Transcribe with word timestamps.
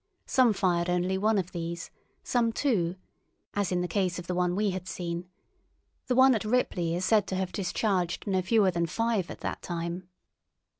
Some 0.25 0.53
fired 0.53 0.89
only 0.89 1.15
one 1.15 1.37
of 1.37 1.51
these, 1.51 1.91
some 2.23 2.51
two—as 2.51 3.71
in 3.71 3.81
the 3.81 3.87
case 3.87 4.17
of 4.17 4.25
the 4.25 4.33
one 4.33 4.55
we 4.55 4.71
had 4.71 4.87
seen; 4.87 5.29
the 6.07 6.15
one 6.15 6.33
at 6.33 6.43
Ripley 6.43 6.95
is 6.95 7.05
said 7.05 7.27
to 7.27 7.35
have 7.35 7.51
discharged 7.51 8.25
no 8.25 8.41
fewer 8.41 8.71
than 8.71 8.87
five 8.87 9.29
at 9.29 9.41
that 9.41 9.61
time. 9.61 10.09